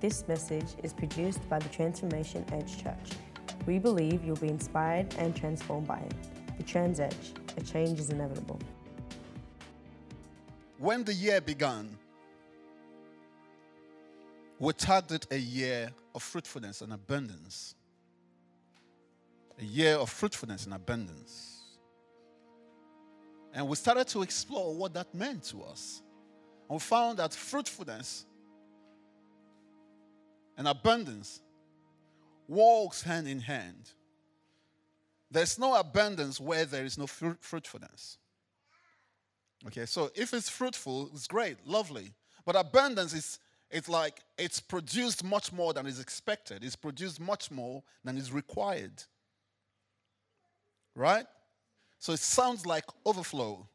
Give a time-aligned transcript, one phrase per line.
[0.00, 3.10] This message is produced by the Transformation Edge Church.
[3.66, 6.14] We believe you'll be inspired and transformed by it.
[6.56, 8.58] The Trans Edge, a change is inevitable.
[10.78, 11.98] When the year began,
[14.58, 17.74] we tagged it a year of fruitfulness and abundance.
[19.60, 21.58] A year of fruitfulness and abundance.
[23.52, 26.00] And we started to explore what that meant to us.
[26.70, 28.24] And we found that fruitfulness
[30.60, 31.40] and abundance
[32.46, 33.92] walks hand in hand.
[35.30, 38.18] There's no abundance where there is no fruitfulness.
[39.66, 42.12] Okay, so if it's fruitful, it's great, lovely.
[42.44, 43.38] But abundance is
[43.70, 46.62] it's like it's produced much more than is expected.
[46.62, 49.02] It's produced much more than is required.
[50.94, 51.24] Right?
[52.00, 53.66] So it sounds like overflow.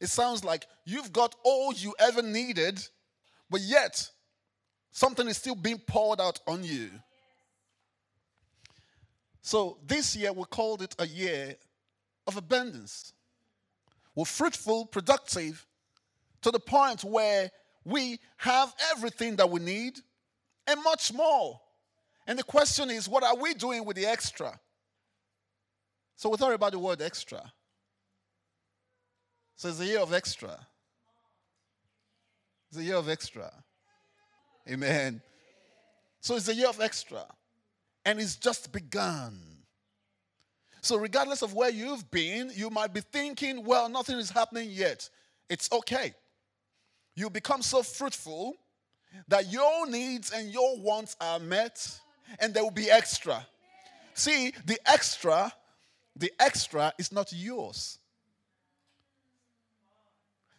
[0.00, 2.82] It sounds like you've got all you ever needed,
[3.50, 4.10] but yet
[4.90, 6.90] something is still being poured out on you.
[9.40, 11.56] So this year we called it a year
[12.26, 13.12] of abundance.
[14.14, 15.64] We're fruitful, productive,
[16.42, 17.50] to the point where
[17.84, 19.98] we have everything that we need
[20.66, 21.60] and much more.
[22.26, 24.58] And the question is, what are we doing with the extra?
[26.16, 27.40] So we thought about the word extra.
[29.56, 30.58] So it's a year of extra.
[32.70, 33.50] It's a year of extra.
[34.68, 35.20] Amen.
[36.20, 37.24] So it's a year of extra.
[38.04, 39.38] And it's just begun.
[40.80, 45.10] So, regardless of where you've been, you might be thinking, well, nothing is happening yet.
[45.50, 46.14] It's okay.
[47.16, 48.54] You become so fruitful
[49.26, 52.00] that your needs and your wants are met,
[52.38, 53.44] and there will be extra.
[54.14, 55.52] See, the extra
[56.18, 57.98] the extra is not yours.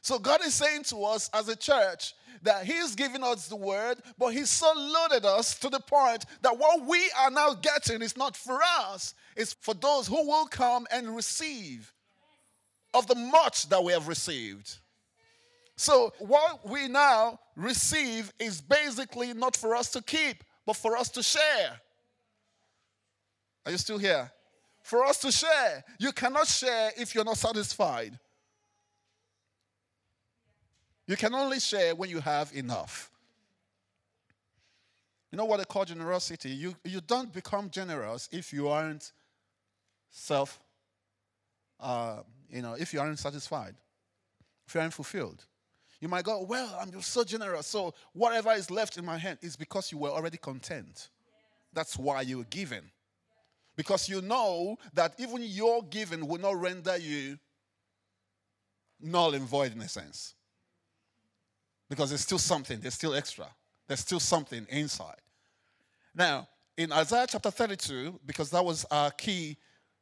[0.02, 2.14] So God is saying to us as a church
[2.44, 6.58] that He's giving us the word, but He's so loaded us to the point that
[6.58, 10.88] what we are now getting is not for us, it's for those who will come
[10.92, 11.94] and receive
[12.94, 14.78] of the much that we have received.
[15.76, 21.10] So, what we now receive is basically not for us to keep, but for us
[21.10, 21.80] to share.
[23.66, 24.32] Are you still here?
[24.90, 25.84] for us to share.
[26.00, 28.18] You cannot share if you're not satisfied.
[31.10, 33.10] You can only share when you have enough.
[35.32, 36.52] You know what they call generosity?
[36.52, 39.12] You, you don't become generous if you aren't
[40.12, 40.60] self,
[41.80, 42.18] uh,
[42.52, 43.74] you know, if you aren't satisfied,
[44.68, 45.44] if you aren't fulfilled.
[46.00, 47.66] You might go, Well, I'm just so generous.
[47.66, 51.10] So whatever is left in my hand is because you were already content.
[51.74, 52.84] That's why you were given.
[53.76, 57.40] Because you know that even your giving will not render you
[59.02, 60.36] null and void in a sense.
[61.90, 63.48] Because there's still something, there's still extra,
[63.88, 65.22] there's still something inside.
[66.14, 69.58] Now, in Isaiah chapter 32, because that was our key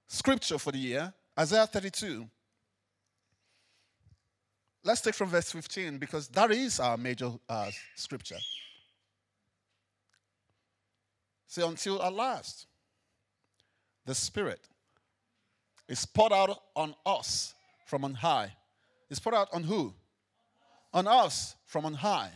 [0.07, 2.27] scripture for the year, Isaiah 32.
[4.83, 8.37] Let's take from verse 15 because that is our major uh, scripture.
[11.47, 12.67] See, until at last
[14.05, 14.67] the Spirit
[15.87, 17.53] is poured out on us
[17.85, 18.53] from on high.
[19.09, 19.93] It's poured out on who?
[20.93, 22.31] On us from on high.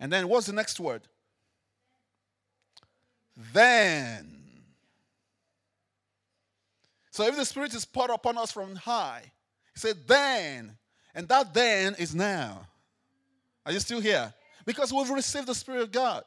[0.00, 1.02] And then what's the next word?
[3.52, 4.34] Then.
[7.10, 9.22] So if the Spirit is poured upon us from high,
[9.74, 10.76] he said, then.
[11.14, 12.66] And that then is now.
[13.66, 14.32] Are you still here?
[14.64, 16.22] Because we've received the Spirit of God.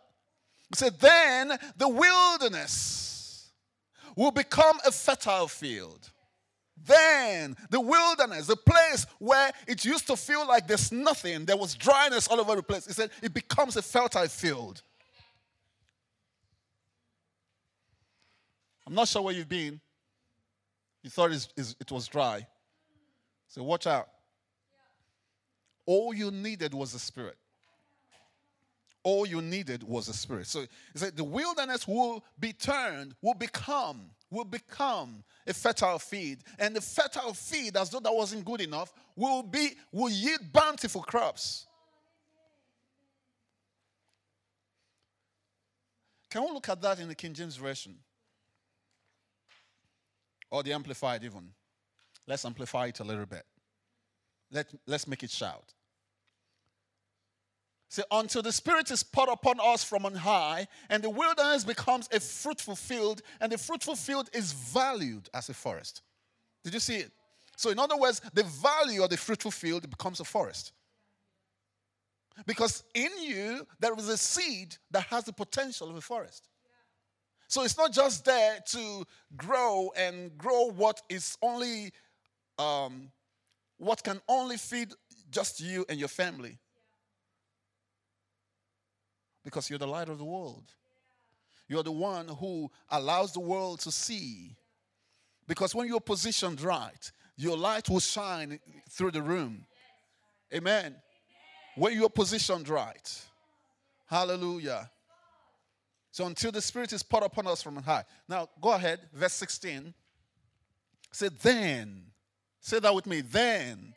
[0.70, 3.52] He said, then the wilderness
[4.16, 6.12] will become a fertile field.
[6.86, 11.76] Then the wilderness, the place where it used to feel like there's nothing, there was
[11.76, 12.88] dryness all over the place.
[12.88, 14.82] He said it becomes a fertile field.
[18.88, 19.80] I'm not sure where you've been.
[21.04, 22.48] You thought it was dry.
[23.48, 24.08] So watch out.
[25.86, 27.38] All you needed was the Spirit.
[29.04, 30.46] All you needed was a spirit.
[30.46, 36.40] So he said the wilderness will be turned, will become, will become a fertile field.
[36.58, 41.02] And the fertile field, as though that wasn't good enough, will be will yield bountiful
[41.02, 41.68] crops.
[46.30, 47.98] Can we look at that in the King James Version?
[50.50, 51.50] Or the Amplified, even.
[52.26, 53.44] Let's amplify it a little bit.
[54.50, 55.74] Let, let's make it shout.
[57.92, 62.08] See, until the Spirit is poured upon us from on high, and the wilderness becomes
[62.14, 66.02] a fruitful field, and the fruitful field is valued as a forest.
[66.64, 67.12] Did you see it?
[67.58, 70.72] So, in other words, the value of the fruitful field becomes a forest.
[72.46, 76.48] Because in you, there is a seed that has the potential of a forest.
[77.50, 79.06] So it's not just there to
[79.36, 81.92] grow and grow what is only,
[82.58, 83.12] um,
[83.80, 84.94] what can only feed
[85.30, 86.58] just you and your family.
[89.44, 90.64] Because you're the light of the world.
[91.68, 94.56] You're the one who allows the world to see.
[95.48, 98.60] Because when you're positioned right, your light will shine
[98.90, 99.66] through the room.
[100.54, 100.96] Amen.
[101.76, 103.22] When you're positioned right.
[104.06, 104.92] Hallelujah.
[106.12, 108.04] So until the Spirit is poured upon us from high.
[108.28, 109.94] Now go ahead, verse 16.
[111.12, 112.04] Say, then.
[112.60, 113.22] Say that with me.
[113.22, 113.94] Then.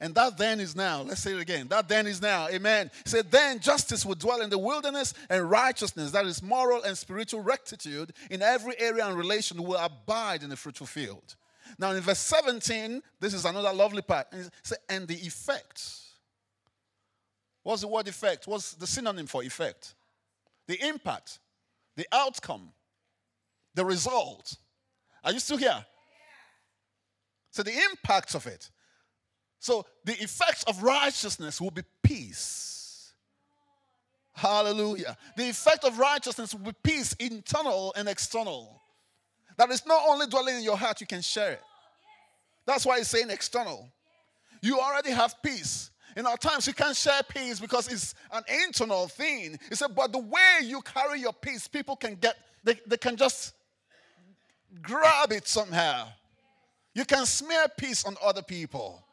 [0.00, 1.02] And that then is now.
[1.02, 1.68] Let's say it again.
[1.68, 2.48] That then is now.
[2.48, 2.90] Amen.
[3.04, 7.40] Say, then justice will dwell in the wilderness and righteousness, that is moral and spiritual
[7.40, 11.36] rectitude in every area and relation will abide in the fruitful field.
[11.78, 14.26] Now in verse 17, this is another lovely part.
[14.32, 15.82] And, say, and the effect.
[17.62, 18.46] What's the word effect?
[18.46, 19.94] What's the synonym for effect?
[20.68, 21.40] The impact,
[21.96, 22.72] the outcome,
[23.74, 24.56] the result.
[25.24, 25.84] Are you still here?
[27.50, 28.70] So the impact of it.
[29.58, 33.12] So the effects of righteousness will be peace.
[34.32, 35.16] Hallelujah.
[35.36, 38.82] The effect of righteousness will be peace, internal and external.
[39.56, 41.62] That is not only dwelling in your heart, you can share it.
[42.66, 43.88] That's why it's saying external.
[44.60, 45.90] You already have peace.
[46.16, 49.58] In our times, you can't share peace because it's an internal thing.
[49.70, 53.54] Said, but the way you carry your peace, people can get, they, they can just
[54.82, 56.08] grab it somehow.
[56.94, 59.05] You can smear peace on other people.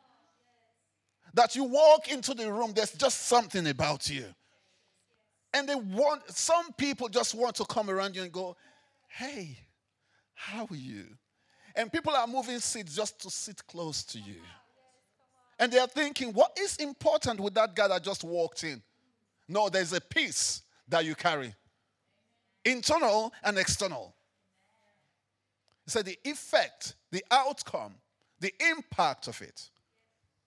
[1.33, 4.25] That you walk into the room, there's just something about you.
[5.53, 8.55] And they want, some people just want to come around you and go,
[9.07, 9.57] hey,
[10.33, 11.05] how are you?
[11.75, 14.41] And people are moving seats just to sit close to you.
[15.59, 18.81] And they are thinking, what is important with that guy that just walked in?
[19.47, 21.53] No, there's a peace that you carry
[22.65, 24.15] internal and external.
[25.85, 27.95] He said the effect, the outcome,
[28.39, 29.69] the impact of it,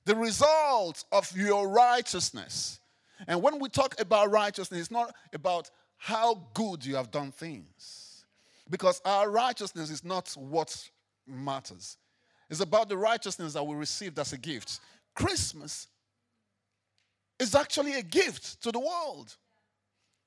[0.06, 2.78] the result of your righteousness.
[3.26, 5.68] And when we talk about righteousness, it's not about
[5.98, 8.24] how good you have done things.
[8.70, 10.88] Because our righteousness is not what
[11.26, 11.96] matters.
[12.48, 14.80] It's about the righteousness that we received as a gift.
[15.14, 15.88] Christmas
[17.40, 19.36] is actually a gift to the world.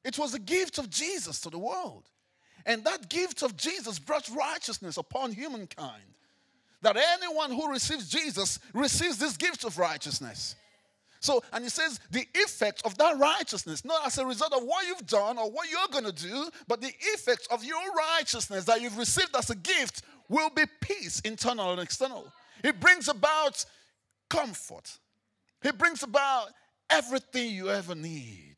[0.03, 2.03] It was a gift of Jesus to the world.
[2.65, 6.03] And that gift of Jesus brought righteousness upon humankind.
[6.81, 10.55] That anyone who receives Jesus receives this gift of righteousness.
[11.21, 14.87] So, and he says the effect of that righteousness, not as a result of what
[14.87, 18.81] you've done or what you're going to do, but the effect of your righteousness that
[18.81, 22.31] you've received as a gift will be peace, internal and external.
[22.63, 23.63] It brings about
[24.29, 24.97] comfort,
[25.63, 26.47] it brings about
[26.89, 28.55] everything you ever need.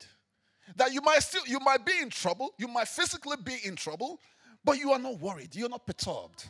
[0.76, 4.20] That you might still, you might be in trouble, you might physically be in trouble,
[4.64, 6.46] but you are not worried, you're not perturbed.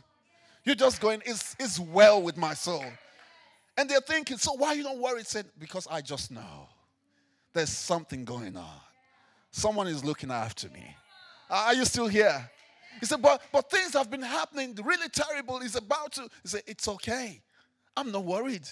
[0.64, 2.84] You're just going, it's, it's well with my soul.
[3.76, 5.24] And they're thinking, so why you don't worry?
[5.24, 6.68] Said, because I just know
[7.52, 8.80] there's something going on.
[9.50, 10.94] Someone is looking after me.
[11.50, 12.50] Are you still here?
[13.00, 15.58] He said, but, but things have been happening really terrible.
[15.60, 16.22] He's about to.
[16.42, 17.40] He said, it's okay.
[17.96, 18.68] I'm not worried.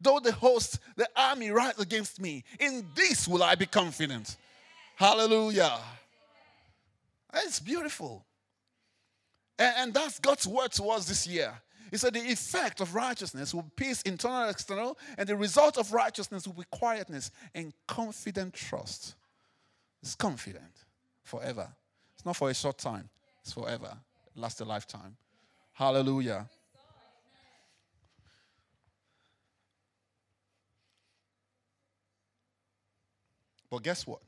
[0.00, 4.36] Though the host, the army rise against me, in this will I be confident.
[4.96, 5.78] Hallelujah.
[7.34, 8.24] It's beautiful.
[9.58, 11.52] And, and that's God's word to us this year.
[11.90, 15.76] He said, The effect of righteousness will be peace, internal and external, and the result
[15.76, 19.14] of righteousness will be quietness and confident trust.
[20.02, 20.84] It's confident
[21.22, 21.68] forever.
[22.14, 23.08] It's not for a short time,
[23.42, 23.96] it's forever.
[24.34, 25.16] It lasts a lifetime.
[25.74, 26.48] Hallelujah.
[33.70, 34.20] But guess what?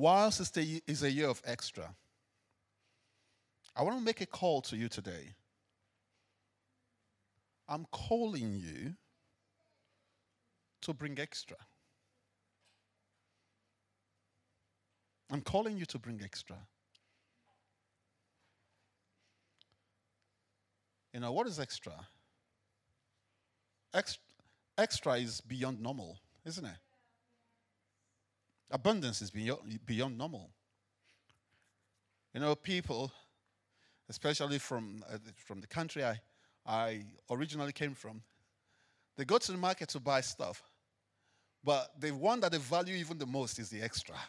[0.00, 1.94] Whilst it is a year of extra,
[3.76, 5.34] I want to make a call to you today.
[7.68, 8.94] I'm calling you
[10.80, 11.58] to bring extra.
[15.30, 16.56] I'm calling you to bring extra.
[21.12, 21.92] You know, what is extra?
[23.92, 24.22] Extra,
[24.78, 26.16] extra is beyond normal,
[26.46, 26.78] isn't it?
[28.70, 30.50] Abundance is beyond, beyond normal.
[32.32, 33.10] You know, people,
[34.08, 36.20] especially from, uh, from the country I,
[36.64, 38.22] I originally came from,
[39.16, 40.62] they go to the market to buy stuff,
[41.64, 44.14] but the one that they value even the most is the extra.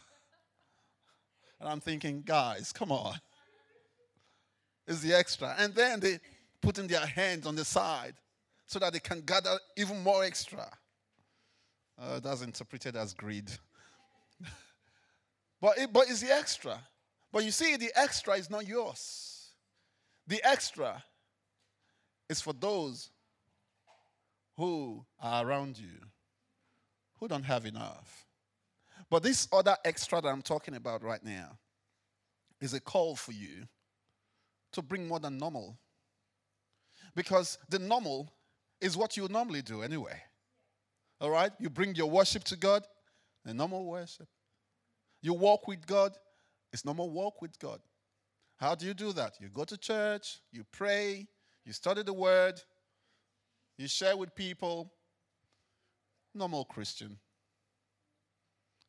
[1.59, 3.13] And I'm thinking, guys, come on.
[4.87, 5.55] It's the extra.
[5.59, 6.17] And then they
[6.59, 8.15] putting their hands on the side
[8.65, 10.67] so that they can gather even more extra.
[11.99, 13.51] Uh, that's interpreted as greed.
[15.61, 16.79] But, it, but it's the extra.
[17.31, 19.49] But you see, the extra is not yours.
[20.27, 21.03] The extra
[22.29, 23.09] is for those
[24.57, 25.99] who are around you
[27.19, 28.25] who don't have enough.
[29.09, 31.57] But this other extra that I'm talking about right now
[32.59, 33.67] is a call for you
[34.73, 35.77] to bring more than normal.
[37.15, 38.31] Because the normal
[38.79, 40.21] is what you normally do anyway.
[41.19, 41.51] All right?
[41.59, 42.83] You bring your worship to God,
[43.45, 44.27] the normal worship.
[45.21, 46.13] You walk with God,
[46.71, 47.79] it's normal walk with God.
[48.57, 49.33] How do you do that?
[49.39, 51.27] You go to church, you pray,
[51.65, 52.61] you study the word,
[53.77, 54.91] you share with people.
[56.33, 57.17] Normal Christian.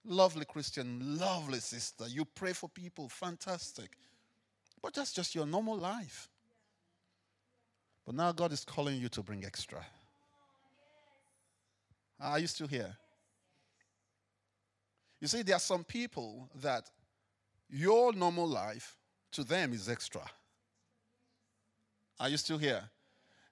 [0.05, 2.07] Lovely Christian, lovely sister.
[2.09, 3.97] You pray for people, fantastic.
[4.83, 6.29] But that's just your normal life.
[8.05, 9.85] But now God is calling you to bring extra.
[12.21, 12.97] Are you still here?
[15.23, 16.91] You see, there are some people that
[17.71, 18.97] your normal life
[19.31, 20.23] to them is extra.
[22.19, 22.83] Are you still here?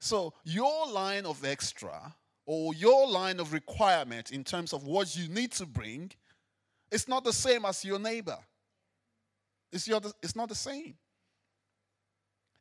[0.01, 2.13] So, your line of extra
[2.45, 6.11] or your line of requirement in terms of what you need to bring
[6.91, 8.39] is not the same as your neighbor.
[9.73, 10.95] It's, your, it's not the same.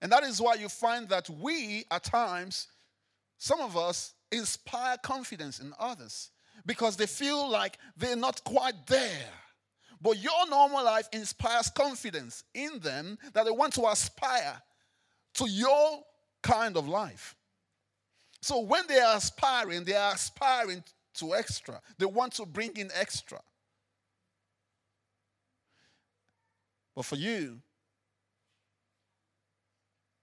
[0.04, 2.68] And that is why you find that we, at times,
[3.40, 6.30] some of us inspire confidence in others
[6.66, 9.30] because they feel like they're not quite there.
[10.02, 14.62] But your normal life inspires confidence in them that they want to aspire
[15.36, 16.02] to your
[16.42, 17.36] kind of life.
[18.42, 20.84] So when they are aspiring, they are aspiring
[21.16, 21.82] to extra.
[21.98, 23.40] They want to bring in extra.
[26.96, 27.62] But for you,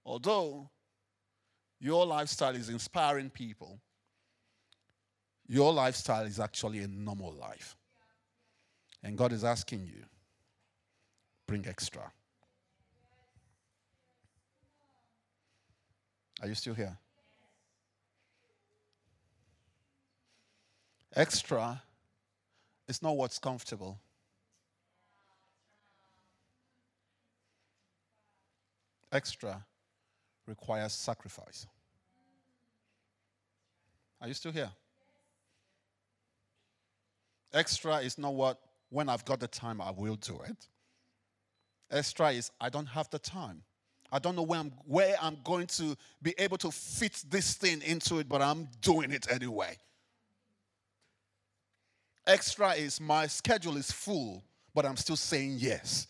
[0.04, 0.70] although
[1.78, 3.80] your lifestyle is inspiring people,
[5.48, 7.76] your lifestyle is actually a normal life.
[9.02, 10.02] And God is asking you,
[11.46, 12.10] bring extra.
[16.42, 16.96] Are you still here?
[21.14, 21.82] Extra
[22.88, 23.98] is not what's comfortable.
[29.12, 29.64] Extra
[30.46, 31.66] requires sacrifice.
[34.20, 34.70] Are you still here?
[37.56, 38.60] Extra is not what,
[38.90, 40.68] when I've got the time, I will do it.
[41.90, 43.62] Extra is, I don't have the time.
[44.12, 47.80] I don't know where I'm, where I'm going to be able to fit this thing
[47.80, 49.78] into it, but I'm doing it anyway.
[52.26, 54.44] Extra is my schedule is full,
[54.74, 56.08] but I'm still saying yes.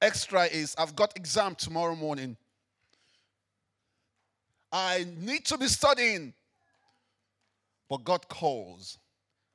[0.00, 2.36] Extra is I've got exam tomorrow morning.
[4.72, 6.32] I need to be studying.
[7.88, 8.98] But God calls.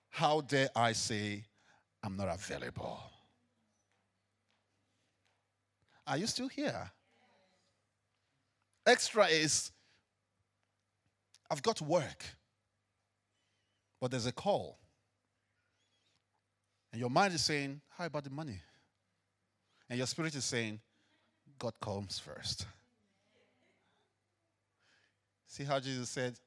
[0.09, 1.43] How dare I say
[2.03, 2.99] I'm not available?
[6.05, 6.91] Are you still here?
[8.85, 9.71] Extra is
[11.49, 12.25] I've got to work,
[14.01, 14.77] but there's a call.
[16.91, 18.59] And your mind is saying, How about the money?
[19.89, 20.79] And your spirit is saying,
[21.59, 22.65] God comes first.
[25.47, 26.39] See how Jesus said,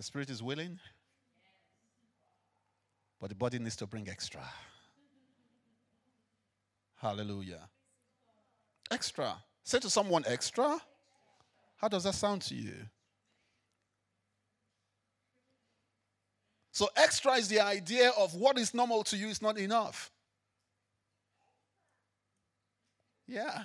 [0.00, 0.78] The spirit is willing,
[3.20, 4.40] but the body needs to bring extra.
[6.96, 7.68] Hallelujah.
[8.90, 9.36] Extra.
[9.62, 10.78] Say to someone, extra.
[11.76, 12.76] How does that sound to you?
[16.72, 20.10] So, extra is the idea of what is normal to you is not enough.
[23.26, 23.64] Yeah.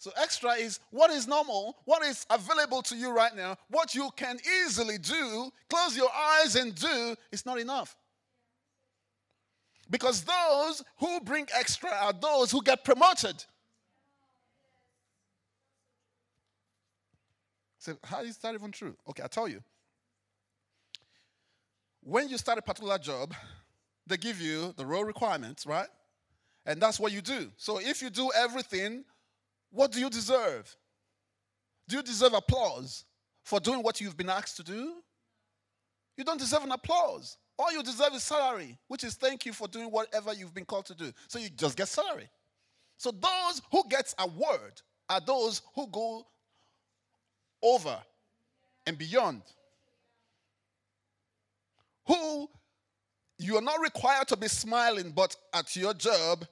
[0.00, 4.08] So, extra is what is normal, what is available to you right now, what you
[4.16, 7.94] can easily do, close your eyes and do, is not enough.
[9.90, 13.44] Because those who bring extra are those who get promoted.
[17.78, 18.96] So, how is that even true?
[19.06, 19.62] Okay, I'll tell you.
[22.02, 23.34] When you start a particular job,
[24.06, 25.88] they give you the role requirements, right?
[26.64, 27.50] And that's what you do.
[27.58, 29.04] So if you do everything,
[29.70, 30.76] what do you deserve?
[31.88, 33.04] Do you deserve applause
[33.44, 34.94] for doing what you've been asked to do?
[36.16, 37.36] You don't deserve an applause.
[37.58, 40.86] All you deserve is salary, which is thank you for doing whatever you've been called
[40.86, 41.12] to do.
[41.28, 42.28] So you just get salary.
[42.96, 46.26] So those who get a word are those who go
[47.62, 47.98] over
[48.86, 49.42] and beyond.
[52.06, 52.48] Who
[53.40, 56.46] You are not required to be smiling, but at your job,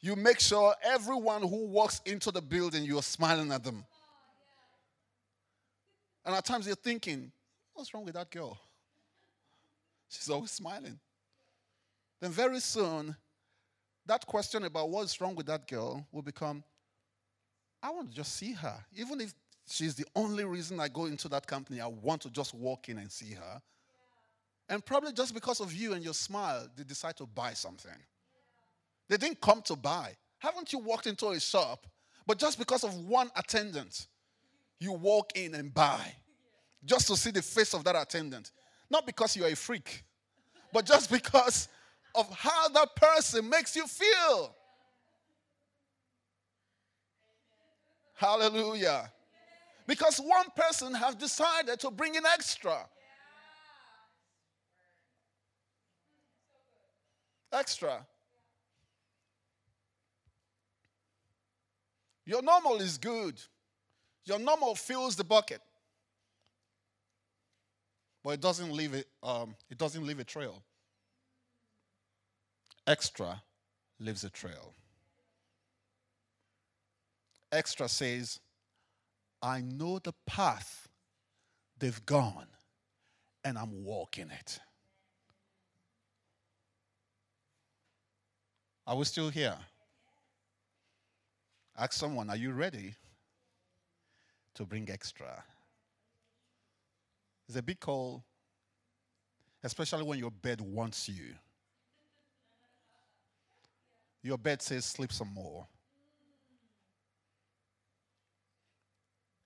[0.00, 3.84] you make sure everyone who walks into the building, you are smiling at them.
[6.24, 7.32] And at times you're thinking,
[7.74, 8.58] what's wrong with that girl?
[10.08, 10.98] She's always smiling.
[12.20, 13.16] Then very soon,
[14.06, 16.62] that question about what's wrong with that girl will become,
[17.82, 18.76] I want to just see her.
[18.96, 19.34] Even if
[19.68, 22.98] she's the only reason I go into that company, I want to just walk in
[22.98, 23.62] and see her.
[24.68, 27.92] And probably just because of you and your smile, they decide to buy something.
[29.08, 30.16] They didn't come to buy.
[30.38, 31.86] Haven't you walked into a shop,
[32.26, 34.06] but just because of one attendant,
[34.78, 36.14] you walk in and buy
[36.84, 38.52] just to see the face of that attendant?
[38.90, 40.04] Not because you're a freak,
[40.72, 41.68] but just because
[42.14, 44.54] of how that person makes you feel.
[48.14, 49.10] Hallelujah.
[49.86, 52.78] Because one person has decided to bring in extra.
[57.52, 58.04] Extra.
[62.28, 63.40] Your normal is good.
[64.26, 65.62] Your normal fills the bucket.
[68.22, 70.62] But it doesn't leave it, um, it doesn't leave a trail.
[72.86, 73.42] Extra
[73.98, 74.74] leaves a trail.
[77.50, 78.40] Extra says,
[79.40, 80.86] I know the path
[81.78, 82.48] they've gone,
[83.42, 84.60] and I'm walking it.
[88.86, 89.56] Are we still here?
[91.78, 92.92] Ask someone, are you ready
[94.54, 95.44] to bring extra?
[97.46, 98.24] It's a big call,
[99.62, 101.34] especially when your bed wants you.
[104.24, 105.66] Your bed says, sleep some more.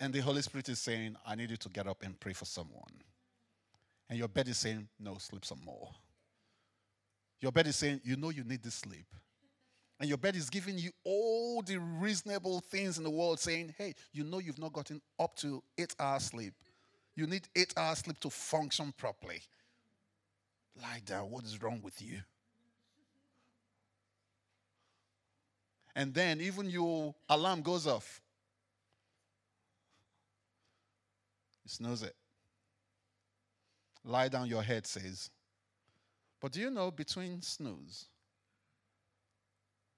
[0.01, 2.47] And the Holy Spirit is saying, I need you to get up and pray for
[2.47, 3.03] someone.
[4.09, 5.91] And your bed is saying, No, sleep some more.
[7.41, 9.07] Your bed is saying, You know you need this sleep.
[10.03, 13.95] And your bed is giving you all the reasonable things in the world, saying, Hey,
[14.13, 16.55] you know you've not gotten up to eight hours sleep.
[17.15, 19.43] You need eight hours sleep to function properly.
[20.83, 21.31] Lie down.
[21.31, 22.19] What is wrong with you?
[25.95, 28.21] And then even your alarm goes off.
[31.65, 32.17] You snooze it.
[34.05, 35.31] Lie down, your head says.
[36.41, 38.07] But do you know between snooze,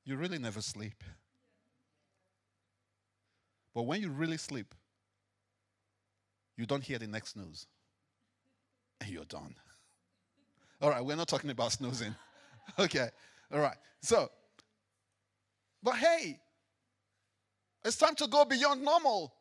[0.05, 1.03] you really never sleep.
[3.75, 4.75] But when you really sleep,
[6.57, 7.67] you don't hear the next snooze.
[9.01, 9.55] And you're done.
[10.81, 12.15] All right, we're not talking about snoozing.
[12.79, 13.09] okay,
[13.53, 13.77] all right.
[14.01, 14.31] So,
[15.83, 16.39] but hey,
[17.85, 19.35] it's time to go beyond normal.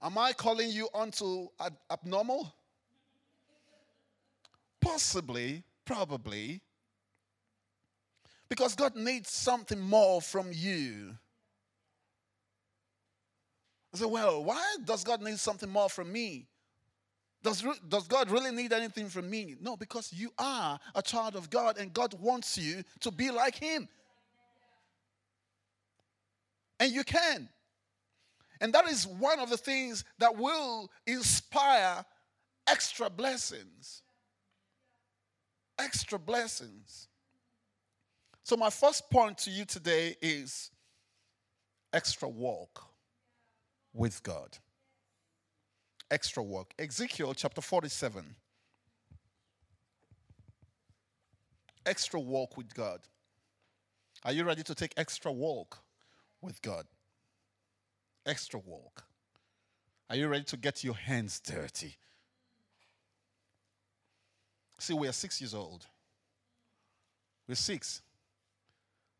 [0.00, 2.52] Am I calling you onto ab- abnormal?
[4.80, 6.60] Possibly, probably.
[8.48, 11.14] Because God needs something more from you.
[13.94, 16.46] I say, well, why does God need something more from me?
[17.42, 19.54] Does, does God really need anything from me?
[19.60, 23.54] No, because you are a child of God and God wants you to be like
[23.54, 23.88] Him.
[26.80, 27.48] And you can.
[28.60, 32.04] And that is one of the things that will inspire
[32.66, 34.02] extra blessings.
[35.78, 37.08] Extra blessings.
[38.48, 40.70] So, my first point to you today is
[41.92, 42.82] extra walk
[43.92, 44.56] with God.
[46.10, 46.72] Extra walk.
[46.78, 48.24] Ezekiel chapter 47.
[51.84, 53.00] Extra walk with God.
[54.24, 55.80] Are you ready to take extra walk
[56.40, 56.86] with God?
[58.24, 59.04] extra walk?
[60.08, 61.98] Are you ready to get your hands dirty?
[64.78, 65.84] See, we are six years old.
[67.46, 68.00] We're six.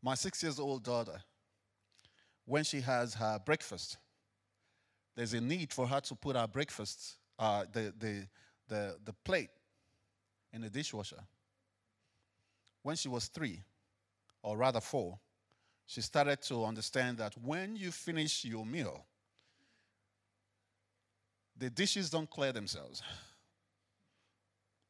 [0.03, 1.21] My six years old daughter,
[2.45, 3.99] when she has her breakfast,
[5.17, 8.27] there's a need for her to put her breakfast, uh, the, the,
[8.69, 9.51] the, the plate,
[10.53, 11.21] in the dishwasher.
[12.83, 13.63] When she was three,
[14.43, 15.19] or rather four,
[15.87, 19.05] she started to understand that when you finish your meal,
[21.57, 23.03] the dishes don't clear themselves.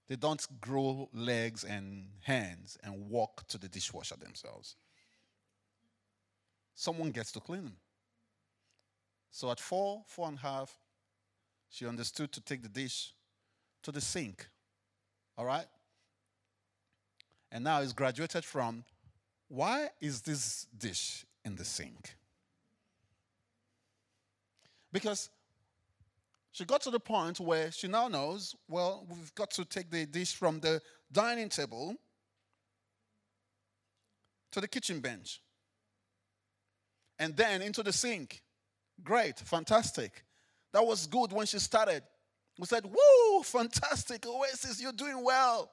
[0.08, 4.76] They don't grow legs and hands and walk to the dishwasher themselves.
[6.78, 7.76] Someone gets to clean them.
[9.32, 10.78] So at four, four and a half,
[11.68, 13.14] she understood to take the dish
[13.82, 14.48] to the sink.
[15.36, 15.66] All right?
[17.50, 18.84] And now it's graduated from
[19.48, 22.14] why is this dish in the sink?
[24.92, 25.30] Because
[26.52, 30.06] she got to the point where she now knows, well, we've got to take the
[30.06, 31.96] dish from the dining table
[34.52, 35.40] to the kitchen bench
[37.18, 38.42] and then into the sink.
[39.02, 40.24] Great, fantastic.
[40.72, 42.02] That was good when she started.
[42.58, 45.70] We said, Woo, fantastic, Oasis, you're doing well.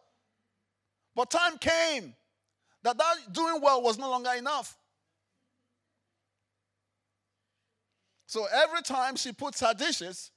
[1.16, 2.14] But time came
[2.84, 4.78] that that doing well was no longer enough.
[8.28, 10.30] So every time she puts her dishes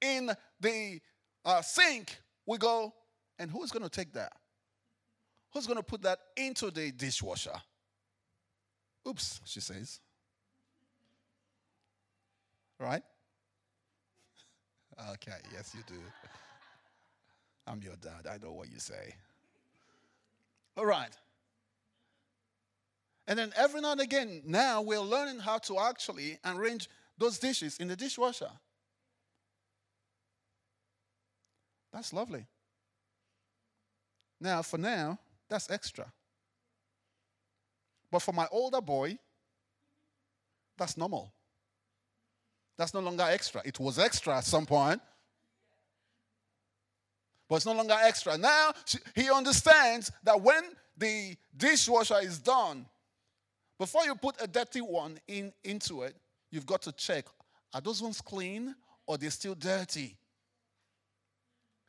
[0.00, 1.00] in the
[1.44, 2.92] uh, sink, we go,
[3.38, 4.32] and who's going to take that?
[5.52, 7.60] Who's going to put that into the dishwasher?
[9.08, 10.00] Oops, she says.
[12.78, 13.02] Right?
[15.12, 16.00] Okay, yes, you do.
[17.66, 18.26] I'm your dad.
[18.30, 19.14] I know what you say.
[20.76, 21.16] All right.
[23.26, 27.78] And then every now and again, now we're learning how to actually arrange those dishes
[27.78, 28.50] in the dishwasher.
[31.92, 32.44] That's lovely.
[34.40, 36.12] Now, for now, that's extra.
[38.10, 39.18] But for my older boy,
[40.76, 41.32] that's normal.
[42.76, 43.62] That's no longer extra.
[43.64, 45.00] It was extra at some point,
[47.48, 48.36] but it's no longer extra.
[48.36, 48.72] Now
[49.14, 50.64] he understands that when
[50.96, 52.86] the dishwasher is done,
[53.78, 56.16] before you put a dirty one in, into it,
[56.50, 57.26] you've got to check
[57.74, 60.16] are those ones clean or they're still dirty?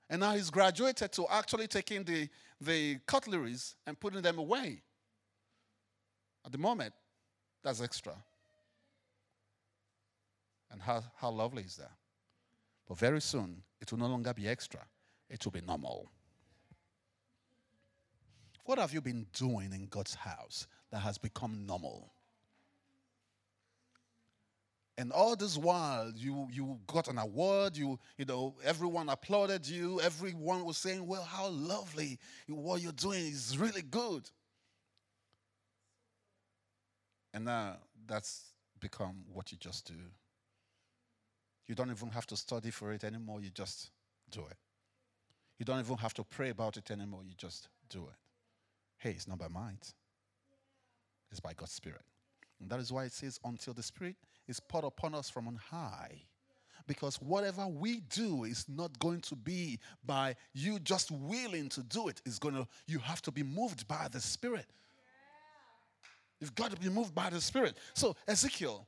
[0.09, 2.27] And now he's graduated to actually taking the,
[2.59, 4.81] the cutleries and putting them away.
[6.43, 6.93] At the moment,
[7.63, 8.13] that's extra.
[10.71, 11.91] And how, how lovely is that?
[12.87, 14.81] But very soon, it will no longer be extra,
[15.29, 16.11] it will be normal.
[18.65, 22.11] What have you been doing in God's house that has become normal?
[24.97, 29.99] And all this while, you, you got an award, you, you know, everyone applauded you,
[30.01, 34.29] everyone was saying, Well, how lovely what you're doing is really good.
[37.33, 39.95] And now that's become what you just do.
[41.67, 43.89] You don't even have to study for it anymore, you just
[44.29, 44.57] do it.
[45.57, 48.17] You don't even have to pray about it anymore, you just do it.
[48.97, 49.93] Hey, it's not by might,
[51.31, 52.01] it's by God's Spirit.
[52.59, 54.15] And that is why it says, until the Spirit
[54.47, 56.21] is poured upon us from on high.
[56.87, 62.09] Because whatever we do is not going to be by you just willing to do
[62.09, 62.21] it.
[62.25, 64.67] It's going to, you have to be moved by the Spirit.
[66.39, 67.77] You've got to be moved by the Spirit.
[67.93, 68.85] So, Ezekiel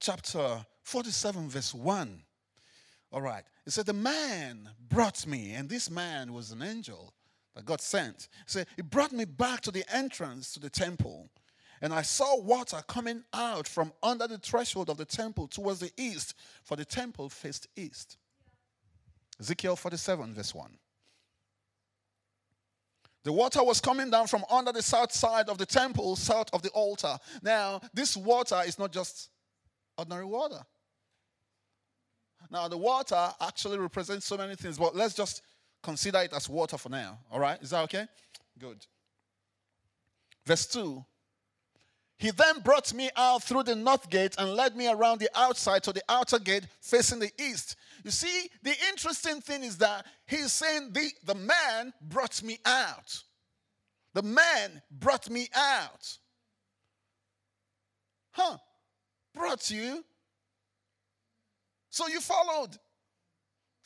[0.00, 2.22] chapter 47, verse 1.
[3.10, 3.42] All right.
[3.66, 7.12] It said, The man brought me, and this man was an angel
[7.56, 8.28] that God sent.
[8.30, 11.28] He said, He brought me back to the entrance to the temple.
[11.82, 15.90] And I saw water coming out from under the threshold of the temple towards the
[15.98, 18.16] east, for the temple faced east.
[19.40, 20.70] Ezekiel 47, verse 1.
[23.24, 26.62] The water was coming down from under the south side of the temple, south of
[26.62, 27.18] the altar.
[27.42, 29.30] Now, this water is not just
[29.98, 30.60] ordinary water.
[32.50, 35.42] Now, the water actually represents so many things, but let's just
[35.82, 37.18] consider it as water for now.
[37.30, 37.60] All right?
[37.62, 38.06] Is that okay?
[38.58, 38.84] Good.
[40.44, 41.04] Verse 2
[42.18, 45.82] He then brought me out through the north gate and led me around the outside
[45.84, 47.76] to the outer gate facing the east.
[48.04, 53.22] You see, the interesting thing is that he's saying the, the man brought me out.
[54.14, 56.18] The man brought me out.
[58.30, 58.56] Huh?
[59.34, 60.04] Brought you
[61.96, 62.76] so you followed.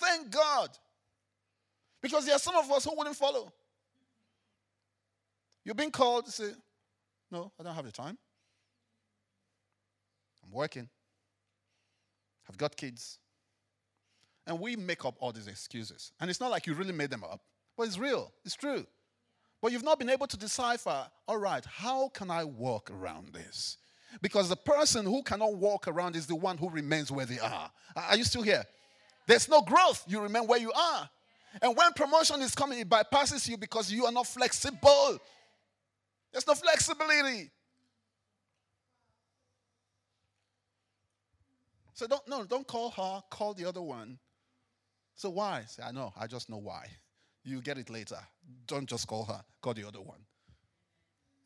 [0.01, 0.71] Thank God.
[2.03, 3.53] Because there are some of us who wouldn't follow.
[5.65, 6.51] You're being called to say,
[7.31, 8.19] No, I don't have the time.
[10.45, 10.89] I'm working.
[12.49, 13.21] I've got kids.
[14.45, 16.11] And we make up all these excuses.
[16.21, 17.43] And it's not like you really made them up,
[17.77, 18.85] but it's real, it's true.
[19.63, 23.77] But you've not been able to decipher, all right, how can I walk around this?
[24.23, 27.71] Because the person who cannot walk around is the one who remains where they are.
[27.95, 28.65] Are you still here?
[29.27, 30.05] There's no growth.
[30.09, 31.09] You remain where you are.
[31.63, 35.19] And when promotion is coming, it bypasses you because you are not flexible.
[36.33, 37.51] There's no flexibility.
[41.95, 44.19] So don't no, don't call her, call the other one.
[45.17, 45.65] So why?
[45.67, 46.87] Say, I know, I just know why.
[47.45, 48.19] You get it later.
[48.67, 50.21] Don't just call her, call the other one.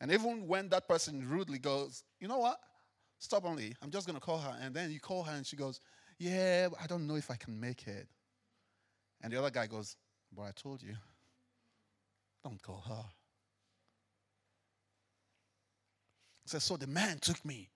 [0.01, 2.57] And even when that person rudely goes, you know what?
[3.19, 4.55] Stubbornly, I'm just going to call her.
[4.61, 5.79] And then you call her and she goes,
[6.19, 8.07] yeah, I don't know if I can make it.
[9.21, 9.95] And the other guy goes,
[10.35, 10.95] but I told you,
[12.43, 13.05] don't call her.
[16.45, 17.69] So, so the man took me.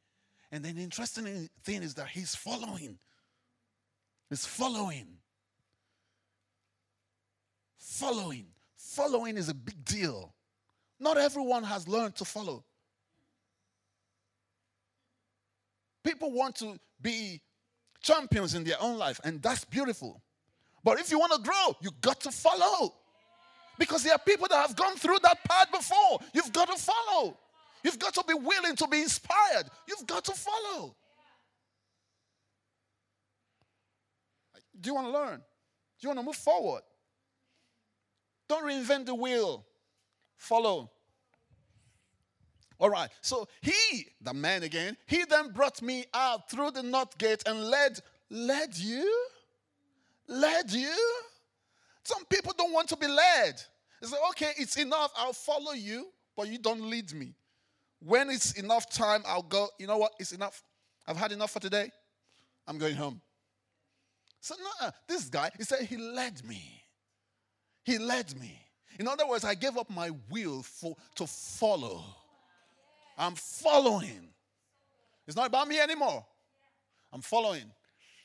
[0.51, 2.99] And then the interesting thing is that he's following.
[4.29, 5.07] He's following.
[7.77, 8.47] Following.
[8.75, 10.33] Following is a big deal.
[10.99, 12.63] Not everyone has learned to follow.
[16.03, 17.41] People want to be
[18.01, 20.21] champions in their own life, and that's beautiful.
[20.83, 22.93] But if you want to grow, you got to follow.
[23.77, 26.19] Because there are people that have gone through that path before.
[26.33, 27.37] You've got to follow.
[27.83, 29.69] You've got to be willing to be inspired.
[29.87, 30.95] You've got to follow.
[34.79, 35.37] Do you want to learn?
[35.37, 35.43] Do
[36.01, 36.81] you want to move forward?
[38.47, 39.65] Don't reinvent the wheel.
[40.39, 40.89] Follow.
[42.79, 43.09] All right.
[43.21, 47.65] So he, the man again, he then brought me out through the north gate and
[47.65, 47.99] led,
[48.29, 49.27] led you?
[50.27, 50.95] Led you?
[52.03, 53.61] Some people don't want to be led.
[54.01, 55.11] They say, okay, it's enough.
[55.17, 57.35] I'll follow you, but you don't lead me.
[57.99, 60.13] When it's enough time, I'll go, you know what?
[60.19, 60.63] It's enough.
[61.05, 61.91] I've had enough for today.
[62.65, 63.19] I'm going home.
[64.39, 66.81] So, no, this guy, he said, he led me.
[67.83, 68.68] He led me.
[68.97, 72.03] In other words, I gave up my will for, to follow.
[73.17, 74.29] I'm following.
[75.27, 76.25] It's not about me anymore.
[77.13, 77.71] I'm following.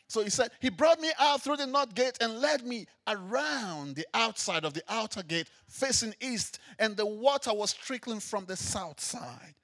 [0.09, 3.96] So he said, He brought me out through the north gate and led me around
[3.96, 8.57] the outside of the outer gate, facing east, and the water was trickling from the
[8.57, 9.55] south side.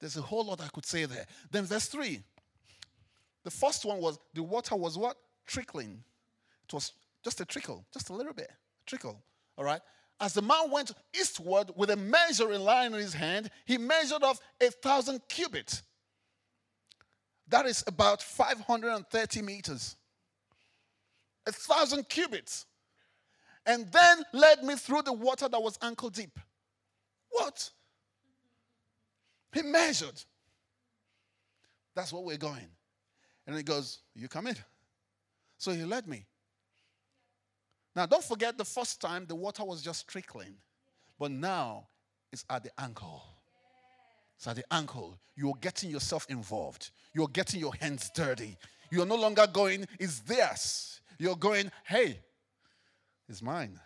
[0.00, 1.26] There's a whole lot I could say there.
[1.50, 2.20] Then, verse 3.
[3.44, 5.16] The first one was the water was what?
[5.46, 6.02] Trickling.
[6.64, 6.92] It was
[7.24, 8.50] just a trickle, just a little bit,
[8.86, 9.22] trickle.
[9.56, 9.80] All right.
[10.20, 14.38] As the man went eastward with a measuring line in his hand, he measured off
[14.60, 15.82] a thousand cubits.
[17.48, 19.96] That is about 530 meters.
[21.46, 22.66] A thousand cubits.
[23.66, 26.38] And then led me through the water that was ankle deep.
[27.30, 27.70] What?
[29.52, 30.22] He measured.
[31.94, 32.68] That's what we're going.
[33.46, 34.56] And he goes, You come in.
[35.58, 36.26] So he led me.
[37.94, 40.54] Now, don't forget the first time the water was just trickling,
[41.18, 41.88] but now
[42.32, 43.22] it's at the ankle.
[44.36, 45.18] It's at the ankle.
[45.36, 48.56] You're getting yourself involved, you're getting your hands dirty.
[48.90, 51.00] You're no longer going, It's theirs.
[51.18, 52.18] You're going, Hey,
[53.28, 53.78] it's mine.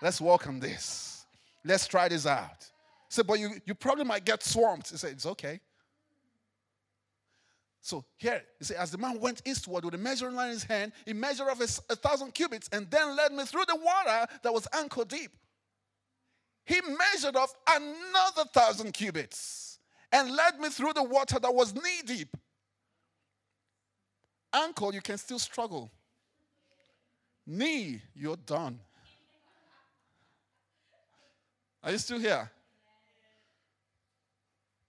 [0.00, 1.24] Let's walk on this.
[1.64, 2.70] Let's try this out.
[3.08, 4.90] Say, but you, you probably might get swamped.
[4.90, 5.60] He said, It's okay.
[7.86, 10.64] So here, you see, as the man went eastward with a measuring line in his
[10.64, 14.26] hand, he measured off a, a thousand cubits and then led me through the water
[14.42, 15.30] that was ankle deep.
[16.64, 19.78] He measured off another thousand cubits
[20.10, 22.36] and led me through the water that was knee deep.
[24.52, 25.88] Ankle, you can still struggle.
[27.46, 28.80] Knee, you're done.
[31.84, 32.50] Are you still here?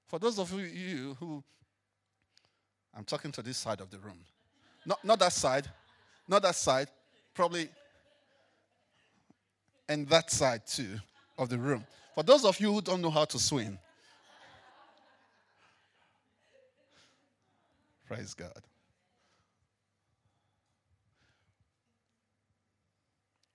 [0.07, 1.43] For those of you who
[2.97, 4.17] I'm talking to this side of the room.
[4.83, 5.69] Not, not that side.
[6.27, 6.87] Not that side.
[7.35, 7.69] Probably.
[9.87, 10.99] And that side too
[11.37, 11.85] of the room.
[12.15, 13.77] For those of you who don't know how to swim,
[18.07, 18.63] praise God.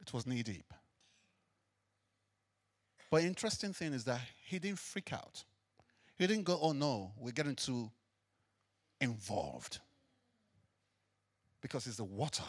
[0.01, 0.73] It was knee deep.
[3.11, 5.43] But interesting thing is that he didn't freak out.
[6.17, 7.91] He didn't go, oh no, we're getting too
[9.03, 9.81] involved.
[11.61, 12.45] Because it's the water,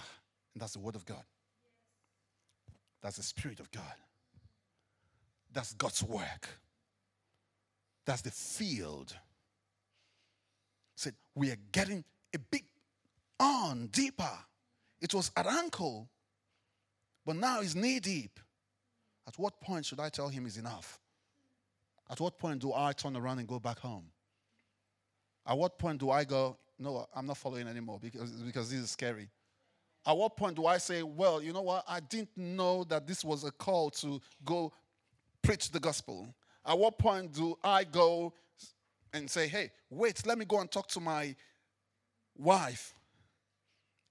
[0.54, 1.24] and that's the Word of God.
[3.02, 3.84] That's the Spirit of God.
[5.52, 6.48] That's God's work.
[8.06, 9.16] That's the field.
[10.96, 12.64] Said, we are getting a bit
[13.40, 14.32] on deeper.
[15.02, 16.08] It was at ankle,
[17.26, 18.40] but now it's knee deep.
[19.28, 21.00] At what point should I tell him is enough?
[22.10, 24.06] At what point do I turn around and go back home?
[25.46, 28.92] At what point do I go, no, I'm not following anymore because, because this is
[28.92, 29.30] scary?
[30.06, 31.84] At what point do I say, well, you know what?
[31.88, 34.74] I didn't know that this was a call to go
[35.42, 36.34] preach the gospel.
[36.66, 38.34] At what point do I go
[39.14, 41.36] and say, hey, wait, let me go and talk to my
[42.38, 42.94] wife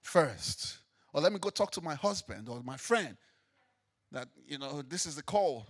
[0.00, 0.78] first?
[1.12, 3.16] Or let me go talk to my husband or my friend
[4.12, 5.66] that, you know, this is the call.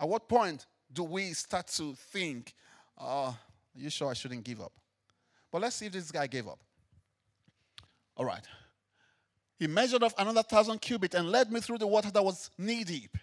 [0.00, 2.54] At what point do we start to think,
[2.98, 3.32] uh,
[3.76, 4.72] are you sure I shouldn't give up?
[5.50, 6.58] But let's see if this guy gave up.
[8.16, 8.44] All right.
[9.58, 12.84] He measured off another thousand cubits and led me through the water that was knee
[12.84, 13.16] deep.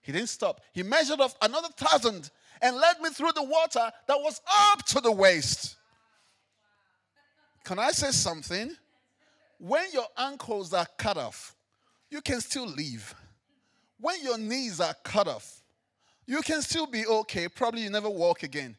[0.00, 0.60] He didn't stop.
[0.72, 2.30] He measured off another thousand
[2.62, 5.76] and led me through the water that was up to the waist.
[7.64, 8.70] Can I say something?
[9.58, 11.56] When your ankles are cut off,
[12.10, 13.14] you can still leave.
[13.98, 15.62] When your knees are cut off,
[16.26, 17.48] you can still be okay.
[17.48, 18.76] Probably you never walk again.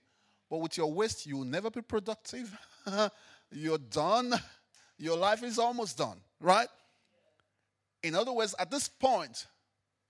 [0.50, 2.56] But with your waist, you will never be productive.
[3.52, 4.34] You're done.
[4.98, 6.68] your life is almost done, right?
[8.04, 9.46] In other words, at this point,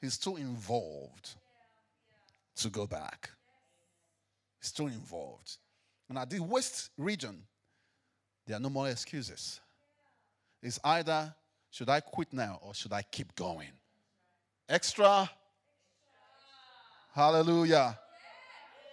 [0.01, 1.35] he's too involved
[2.57, 3.29] to go back.
[4.61, 5.57] He's too involved.
[6.09, 7.43] And at the West region,
[8.45, 9.59] there are no more excuses.
[10.61, 11.33] It's either
[11.69, 13.71] should I quit now or should I keep going?
[14.69, 15.29] Extra.
[17.13, 17.99] Hallelujah.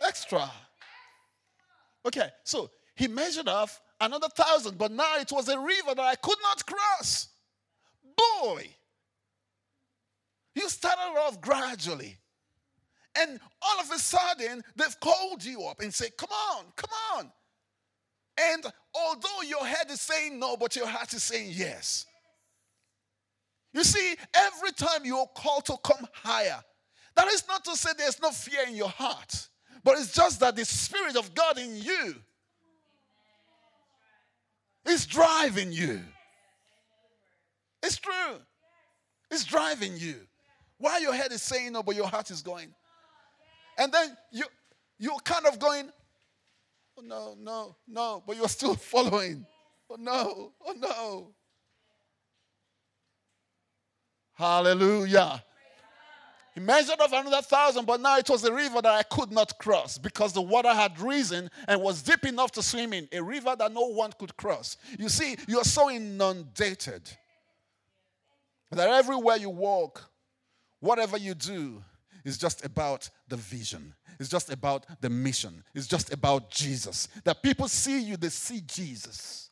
[0.07, 0.51] Extra.
[2.07, 6.15] Okay, so he measured off another thousand, but now it was a river that I
[6.17, 7.29] could not cross.
[8.17, 8.69] Boy,
[10.55, 12.19] you started off gradually.
[13.17, 17.33] And all of a sudden, they've called you up and say, Come on, come on.
[18.37, 22.07] And although your head is saying no, but your heart is saying yes.
[23.73, 26.61] You see, every time you're called to come higher,
[27.17, 29.49] that is not to say there's no fear in your heart,
[29.85, 32.15] but it's just that the Spirit of God in you
[34.87, 36.01] is driving you.
[37.83, 38.41] It's true.
[39.31, 40.17] It's driving you.
[40.79, 42.75] Why your head is saying no, but your heart is going.
[43.79, 44.45] And then you
[44.99, 45.91] you're kind of going,
[46.97, 49.45] oh no, no, no, but you're still following.
[49.91, 51.35] Oh no, oh no.
[54.35, 55.43] Hallelujah.
[56.55, 59.59] He measured off another thousand, but now it was a river that I could not
[59.59, 63.57] cross because the water had risen and was deep enough to swim in, a river
[63.59, 64.77] that no one could cross.
[64.97, 67.11] You see, you're so inundated
[68.71, 70.09] that everywhere you walk,
[70.79, 71.83] whatever you do,
[72.25, 73.93] is just about the vision.
[74.21, 75.65] It's just about the mission.
[75.75, 77.09] It's just about Jesus.
[77.25, 79.51] That people see you, they see Jesus.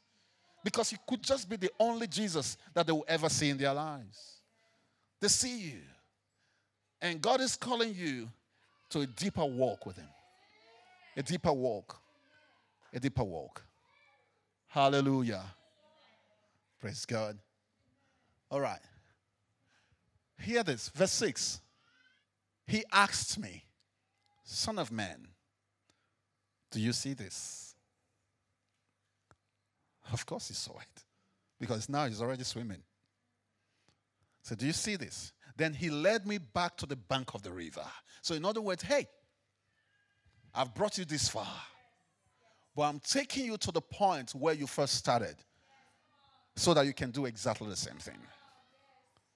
[0.64, 3.74] Because you could just be the only Jesus that they will ever see in their
[3.74, 4.40] lives.
[5.20, 5.78] They see you.
[7.02, 8.30] And God is calling you
[8.90, 10.08] to a deeper walk with Him.
[11.16, 12.00] A deeper walk.
[12.94, 13.62] A deeper walk.
[14.68, 15.42] Hallelujah.
[16.80, 17.36] Praise God.
[18.50, 18.80] All right.
[20.40, 20.88] Hear this.
[20.90, 21.60] Verse 6.
[22.66, 23.64] He asked me,
[24.44, 25.26] Son of man,
[26.70, 27.74] do you see this?
[30.12, 31.04] Of course, he saw it
[31.58, 32.82] because now he's already swimming.
[34.42, 35.32] So, do you see this?
[35.56, 37.84] Then he led me back to the bank of the river.
[38.22, 39.06] So, in other words, hey,
[40.54, 41.46] I've brought you this far,
[42.74, 45.36] but I'm taking you to the point where you first started
[46.56, 48.18] so that you can do exactly the same thing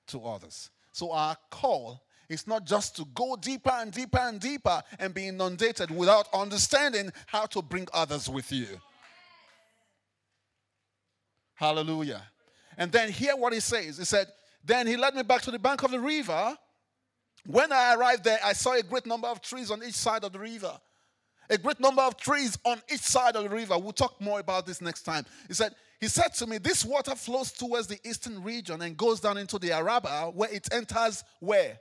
[0.09, 0.70] to others.
[0.92, 5.29] So, our call is not just to go deeper and deeper and deeper and be
[5.29, 8.81] inundated without understanding how to bring others with you.
[11.55, 12.22] Hallelujah.
[12.76, 13.98] And then hear what he says.
[13.98, 14.26] He said,
[14.66, 16.59] then he led me back to the bank of the river.
[17.46, 20.33] When I arrived there, I saw a great number of trees on each side of
[20.33, 20.72] the river.
[21.48, 23.79] A great number of trees on each side of the river.
[23.79, 25.24] We'll talk more about this next time.
[25.46, 29.20] He said, he said to me, This water flows towards the eastern region and goes
[29.20, 31.79] down into the Arabah, where it enters where?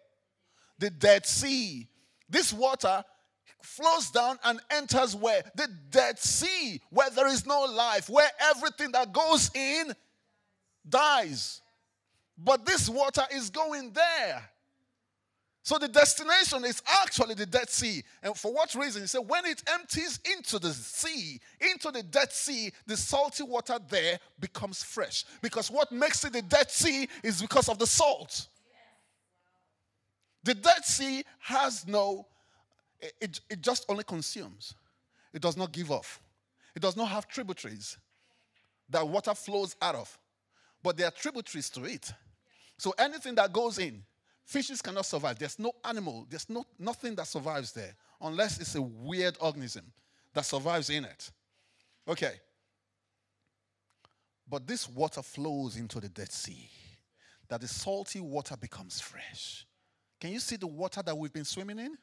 [0.77, 1.87] The Dead Sea.
[2.29, 3.03] This water
[3.63, 5.41] flows down and enters where?
[5.55, 9.91] The Dead Sea, where there is no life, where everything that goes in
[10.87, 11.61] dies.
[12.37, 14.49] But this water is going there.
[15.65, 18.03] So the destination is actually the Dead Sea.
[18.21, 19.01] And for what reason?
[19.01, 23.79] He said, when it empties into the sea, into the Dead Sea, the salty water
[23.89, 25.25] there becomes fresh.
[25.41, 28.47] Because what makes it the Dead Sea is because of the salt.
[30.43, 32.27] The Dead Sea has no,
[33.19, 34.75] it, it just only consumes,
[35.33, 36.21] it does not give off.
[36.75, 37.97] It does not have tributaries
[38.89, 40.15] that water flows out of,
[40.83, 42.13] but there are tributaries to it.
[42.77, 44.03] So anything that goes in,
[44.43, 45.39] fishes cannot survive.
[45.39, 49.85] There's no animal, there's no, nothing that survives there unless it's a weird organism
[50.33, 51.31] that survives in it.
[52.07, 52.33] Okay.
[54.47, 56.69] But this water flows into the Dead Sea,
[57.47, 59.65] that the salty water becomes fresh.
[60.19, 61.97] Can you see the water that we've been swimming in?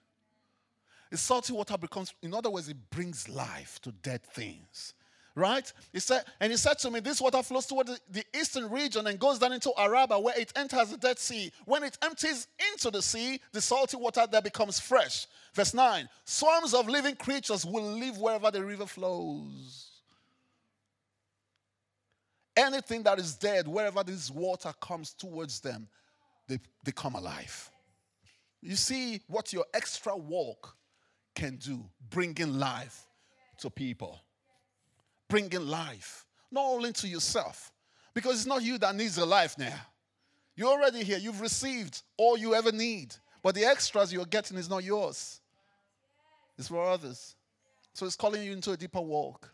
[1.10, 4.94] The salty water becomes, in other words, it brings life to dead things
[5.34, 5.72] right?
[5.92, 9.06] He said, and he said to me, This water flows toward the, the, eastern region
[9.06, 11.50] and goes down into Arabah, where it enters the Dead Sea.
[11.64, 15.26] When it empties into the sea, the salty water there becomes fresh.
[15.54, 19.88] Verse 9 Swarms of living creatures will live wherever the river flows.
[22.54, 25.88] Anything that is dead, wherever this water comes towards them,
[26.48, 27.70] they, they come alive.
[28.60, 30.76] You see what your extra walk
[31.34, 33.06] can do, bringing life
[33.58, 34.20] to people
[35.32, 37.72] bringing life, not only to yourself,
[38.12, 39.80] because it's not you that needs a life now.
[40.54, 44.68] You're already here, you've received all you ever need, but the extras you're getting is
[44.68, 45.40] not yours,
[46.58, 47.34] it's for others.
[47.94, 49.50] So it's calling you into a deeper walk,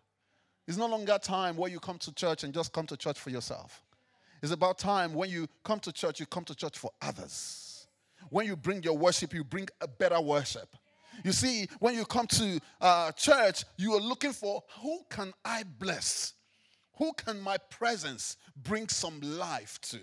[0.66, 3.31] It's no longer time where you come to church and just come to church for
[3.31, 3.85] yourself.
[4.43, 7.87] It's about time when you come to church, you come to church for others.
[8.31, 10.74] When you bring your worship, you bring a better worship.
[11.25, 15.64] You see, when you come to uh, church, you are looking for who can I
[15.79, 16.35] bless?
[16.99, 19.99] Who can my presence bring some life to?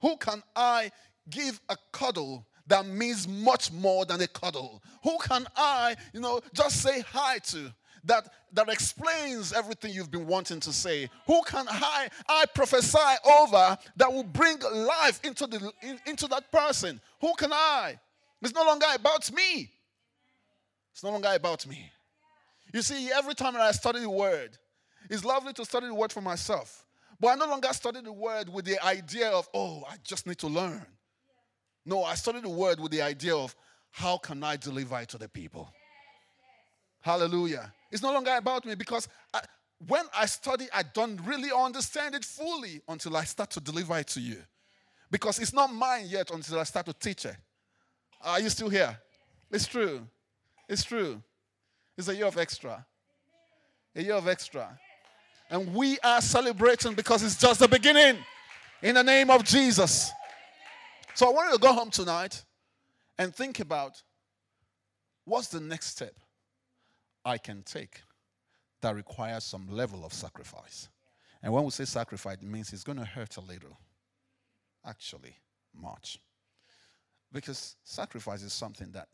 [0.00, 0.90] Who can I
[1.30, 4.82] give a cuddle that means much more than a cuddle?
[5.02, 7.72] Who can I, you know, just say hi to?
[8.06, 11.08] That, that explains everything you've been wanting to say.
[11.26, 12.98] Who can I, I prophesy
[13.40, 17.00] over that will bring life into, the, in, into that person?
[17.22, 17.98] Who can I?
[18.42, 19.70] It's no longer about me.
[20.94, 21.90] It's no longer about me.
[22.72, 24.56] You see, every time that I study the word,
[25.10, 26.86] it's lovely to study the word for myself.
[27.18, 30.38] But I no longer study the word with the idea of, oh, I just need
[30.38, 30.86] to learn.
[31.84, 33.56] No, I study the word with the idea of
[33.90, 35.68] how can I deliver it to the people?
[37.00, 37.72] Hallelujah.
[37.90, 39.40] It's no longer about me because I,
[39.86, 44.06] when I study, I don't really understand it fully until I start to deliver it
[44.08, 44.36] to you.
[45.10, 47.36] Because it's not mine yet until I start to teach it.
[48.22, 48.96] Are you still here?
[49.50, 50.06] It's true.
[50.68, 51.22] It's true.
[51.96, 52.84] It's a year of extra.
[53.94, 54.78] A year of extra.
[55.50, 58.18] And we are celebrating because it's just the beginning.
[58.82, 60.10] In the name of Jesus.
[61.14, 62.42] So I want you to go home tonight
[63.18, 64.02] and think about
[65.24, 66.14] what's the next step
[67.24, 68.02] I can take
[68.82, 70.88] that requires some level of sacrifice.
[71.42, 73.78] And when we say sacrifice, it means it's going to hurt a little.
[74.84, 75.36] Actually,
[75.74, 76.18] much.
[77.32, 79.08] Because sacrifice is something that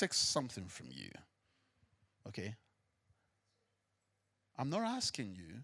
[0.00, 1.10] takes something from you.
[2.26, 2.54] Okay?
[4.58, 5.62] I'm not asking you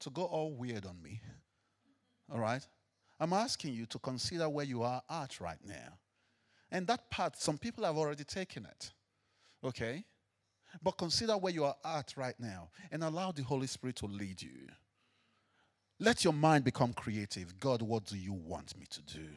[0.00, 1.20] to go all weird on me.
[2.32, 2.66] All right?
[3.20, 5.98] I'm asking you to consider where you are at right now.
[6.72, 8.90] And that part, some people have already taken it.
[9.64, 10.04] Okay?
[10.82, 14.42] But consider where you are at right now and allow the Holy Spirit to lead
[14.42, 14.66] you.
[16.00, 17.60] Let your mind become creative.
[17.60, 19.28] God, what do you want me to do?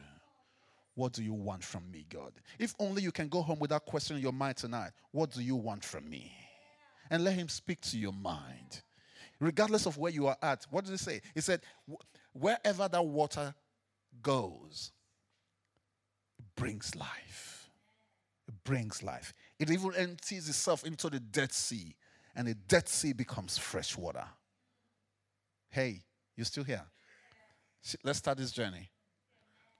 [0.96, 2.32] What do you want from me, God?
[2.58, 4.92] If only you can go home with that question in your mind tonight.
[5.12, 6.32] What do you want from me?
[7.10, 8.82] And let Him speak to your mind.
[9.38, 10.66] Regardless of where you are at.
[10.70, 11.20] What did He say?
[11.34, 11.60] He said,
[12.32, 13.54] wherever that water
[14.22, 14.90] goes,
[16.38, 17.68] it brings life.
[18.48, 19.34] It brings life.
[19.58, 21.94] It even empties itself into the Dead Sea,
[22.34, 24.24] and the Dead Sea becomes fresh water.
[25.68, 26.00] Hey,
[26.36, 26.84] you still here?
[28.02, 28.88] Let's start this journey.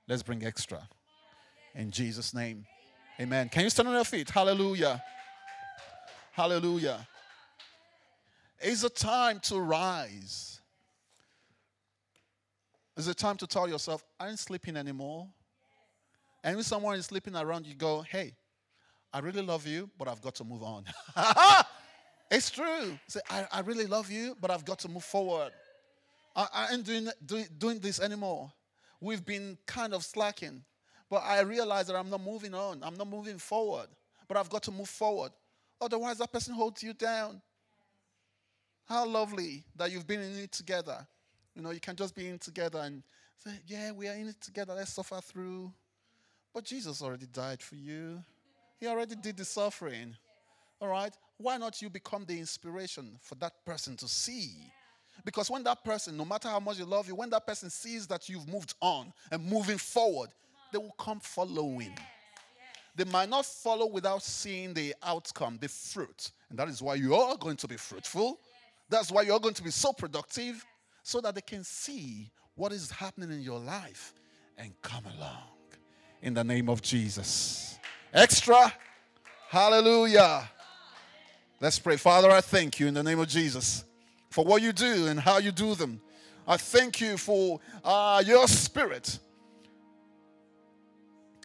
[0.07, 0.87] Let's bring extra.
[1.77, 2.65] In Jesus' name.
[3.21, 3.51] Amen.
[3.51, 4.31] Can you stand on your feet?
[4.31, 5.03] Hallelujah.
[6.33, 7.07] Hallelujah.
[8.59, 10.61] It's a time to rise.
[12.97, 15.29] It's a time to tell yourself, I ain't sleeping anymore.
[16.43, 18.33] And when someone is sleeping around, you go, hey,
[19.13, 20.85] I really love you, but I've got to move on.
[22.31, 22.99] it's true.
[23.07, 25.53] Say, I, I really love you, but I've got to move forward.
[26.35, 28.51] I, I ain't doing, doing, doing this anymore.
[28.99, 30.63] We've been kind of slacking.
[31.09, 32.81] But I realize that I'm not moving on.
[32.83, 33.87] I'm not moving forward.
[34.29, 35.33] But I've got to move forward.
[35.81, 37.41] Otherwise, that person holds you down.
[38.87, 41.07] How lovely that you've been in it together.
[41.55, 43.03] You know, you can just be in together and
[43.37, 44.75] say, Yeah, we are in it together.
[44.75, 45.73] Let's suffer through.
[46.55, 48.23] But Jesus already died for you,
[48.79, 50.17] He already did the suffering.
[50.81, 51.13] All right?
[51.39, 54.51] Why not you become the inspiration for that person to see?
[55.25, 58.07] Because when that person, no matter how much you love you, when that person sees
[58.09, 60.31] that you've moved on and moving forward,
[60.73, 61.97] they will come following.
[62.95, 66.31] They might not follow without seeing the outcome, the fruit.
[66.49, 68.41] And that is why you are going to be fruitful.
[68.89, 70.65] That's why you're going to be so productive,
[71.03, 74.15] so that they can see what is happening in your life
[74.57, 75.43] and come along.
[76.23, 77.79] In the name of Jesus.
[78.15, 78.73] Extra.
[79.51, 80.49] Hallelujah.
[81.61, 81.97] Let's pray.
[81.97, 83.85] Father, I thank you in the name of Jesus
[84.31, 86.01] for what you do and how you do them.
[86.49, 89.19] I thank you for uh, your spirit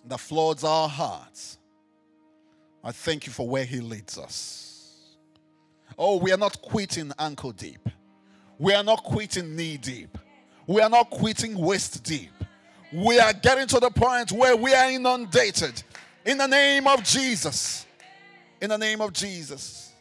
[0.05, 1.57] that floods our hearts.
[2.83, 4.71] I thank you for where He leads us.
[5.97, 7.87] Oh, we are not quitting ankle deep.
[8.57, 10.17] We are not quitting knee deep.
[10.67, 12.31] We are not quitting waist deep.
[12.93, 15.81] We are getting to the point where we are inundated
[16.25, 17.85] in the name of Jesus.
[18.61, 19.93] In the name of Jesus.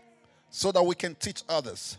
[0.50, 1.98] So that we can teach others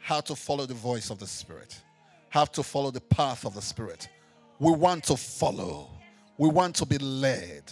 [0.00, 1.80] how to follow the voice of the Spirit,
[2.28, 4.08] how to follow the path of the Spirit.
[4.58, 5.88] We want to follow.
[6.40, 7.64] We want to be led.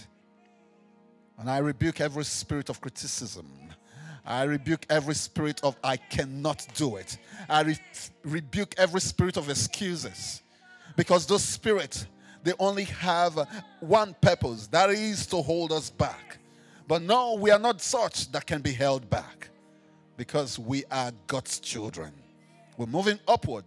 [1.39, 3.51] And I rebuke every spirit of criticism.
[4.27, 7.17] I rebuke every spirit of I cannot do it.
[7.49, 7.79] I re-
[8.25, 10.43] rebuke every spirit of excuses.
[10.97, 12.05] Because those spirits,
[12.45, 13.39] they only have
[13.81, 16.37] one purpose that is to hold us back.
[16.87, 19.49] But no, we are not such that can be held back
[20.19, 22.13] because we are God's children.
[22.77, 23.65] We're moving upward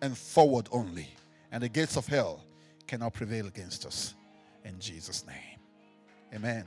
[0.00, 1.06] and forward only.
[1.52, 2.42] And the gates of hell
[2.88, 4.14] cannot prevail against us.
[4.64, 5.58] In Jesus' name.
[6.34, 6.64] Amen.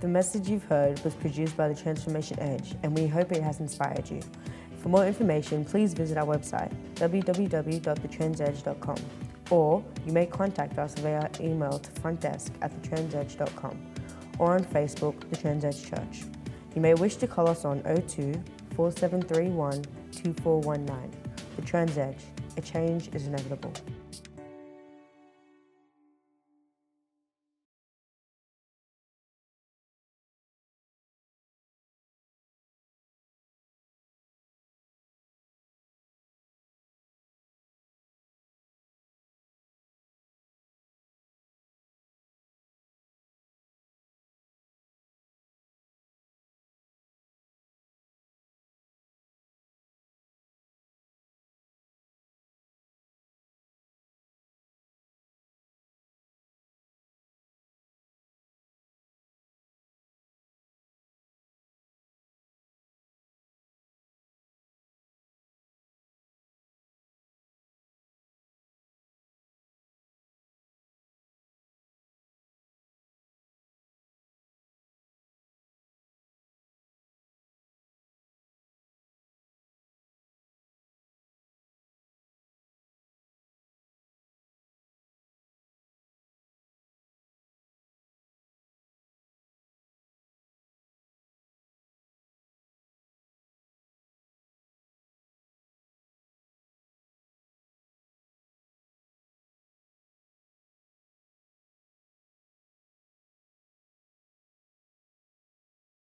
[0.00, 3.58] The message you've heard was produced by the Transformation Edge, and we hope it has
[3.58, 4.20] inspired you.
[4.80, 8.96] For more information, please visit our website, www.thetransedge.com,
[9.50, 13.76] or you may contact us via email to frontdesk at thetransedge.com
[14.38, 16.22] or on Facebook, The Transedge Church.
[16.76, 18.40] You may wish to call us on 02
[18.78, 21.10] 4731 2419.
[21.56, 22.20] The Transedge,
[22.56, 23.72] a change is inevitable.